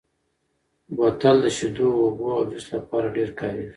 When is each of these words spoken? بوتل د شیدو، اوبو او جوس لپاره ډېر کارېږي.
بوتل 0.95 1.35
د 1.43 1.45
شیدو، 1.57 1.87
اوبو 2.03 2.25
او 2.37 2.41
جوس 2.51 2.65
لپاره 2.77 3.07
ډېر 3.17 3.29
کارېږي. 3.39 3.67